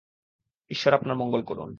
ঈশ্বর 0.71 0.91
আপনার 0.93 1.15
মঙ্গল 1.15 1.41
করুন। 1.43 1.69